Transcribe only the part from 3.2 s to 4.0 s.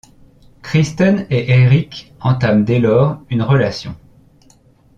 une relation.